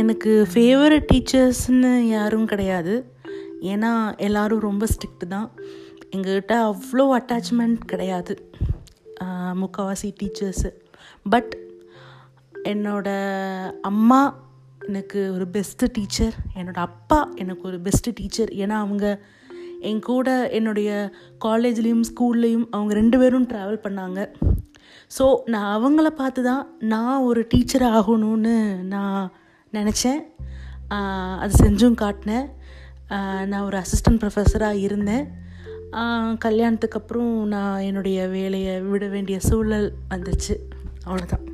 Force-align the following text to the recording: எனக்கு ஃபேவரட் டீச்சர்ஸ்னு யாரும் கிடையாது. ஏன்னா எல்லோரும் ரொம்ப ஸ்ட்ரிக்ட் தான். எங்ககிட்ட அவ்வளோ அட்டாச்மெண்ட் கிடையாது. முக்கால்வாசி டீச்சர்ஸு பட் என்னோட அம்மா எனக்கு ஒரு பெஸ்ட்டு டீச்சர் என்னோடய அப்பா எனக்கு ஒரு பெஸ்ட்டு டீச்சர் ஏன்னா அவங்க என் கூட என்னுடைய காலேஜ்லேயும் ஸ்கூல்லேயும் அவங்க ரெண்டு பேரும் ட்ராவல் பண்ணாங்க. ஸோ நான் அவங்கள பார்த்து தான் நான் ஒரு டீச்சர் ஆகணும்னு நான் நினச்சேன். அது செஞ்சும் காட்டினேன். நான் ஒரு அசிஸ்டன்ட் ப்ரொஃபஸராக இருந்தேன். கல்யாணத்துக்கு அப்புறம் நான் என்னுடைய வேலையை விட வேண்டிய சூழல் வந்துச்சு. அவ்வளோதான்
எனக்கு 0.00 0.32
ஃபேவரட் 0.52 1.06
டீச்சர்ஸ்னு 1.10 1.92
யாரும் 2.14 2.48
கிடையாது. 2.52 2.94
ஏன்னா 3.72 3.92
எல்லோரும் 4.26 4.66
ரொம்ப 4.68 4.84
ஸ்ட்ரிக்ட் 4.92 5.24
தான். 5.34 5.48
எங்ககிட்ட 6.14 6.54
அவ்வளோ 6.70 7.04
அட்டாச்மெண்ட் 7.18 7.80
கிடையாது. 7.92 8.34
முக்கால்வாசி 9.60 10.08
டீச்சர்ஸு 10.20 10.70
பட் 11.32 11.52
என்னோட 12.72 13.08
அம்மா 13.90 14.20
எனக்கு 14.88 15.20
ஒரு 15.36 15.46
பெஸ்ட்டு 15.56 15.90
டீச்சர் 15.96 16.36
என்னோடய 16.58 16.86
அப்பா 16.88 17.18
எனக்கு 17.42 17.64
ஒரு 17.70 17.78
பெஸ்ட்டு 17.86 18.14
டீச்சர் 18.18 18.50
ஏன்னா 18.62 18.76
அவங்க 18.84 19.06
என் 19.88 20.00
கூட 20.10 20.28
என்னுடைய 20.58 20.90
காலேஜ்லேயும் 21.44 22.06
ஸ்கூல்லேயும் 22.10 22.66
அவங்க 22.76 22.92
ரெண்டு 23.00 23.16
பேரும் 23.22 23.48
ட்ராவல் 23.50 23.84
பண்ணாங்க. 23.86 24.20
ஸோ 25.16 25.24
நான் 25.52 25.68
அவங்கள 25.76 26.08
பார்த்து 26.20 26.40
தான் 26.50 26.64
நான் 26.94 27.26
ஒரு 27.28 27.42
டீச்சர் 27.52 27.86
ஆகணும்னு 27.96 28.56
நான் 28.94 29.22
நினச்சேன். 29.72 30.20
அது 31.38 31.52
செஞ்சும் 31.64 31.98
காட்டினேன். 32.04 32.48
நான் 33.50 33.64
ஒரு 33.64 33.76
அசிஸ்டன்ட் 33.78 34.20
ப்ரொஃபஸராக 34.22 34.82
இருந்தேன். 34.86 35.26
கல்யாணத்துக்கு 36.38 36.98
அப்புறம் 36.98 37.46
நான் 37.46 37.80
என்னுடைய 37.80 38.26
வேலையை 38.26 38.80
விட 38.80 39.06
வேண்டிய 39.06 39.38
சூழல் 39.40 39.88
வந்துச்சு. 40.10 40.56
அவ்வளோதான் 41.06 41.46